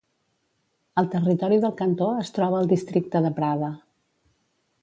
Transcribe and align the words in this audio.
El 1.01 1.09
territori 1.15 1.59
del 1.65 1.75
cantó 1.83 2.09
es 2.23 2.33
troba 2.39 2.59
al 2.63 2.73
districte 2.75 3.25
de 3.27 3.33
Prada. 3.41 3.71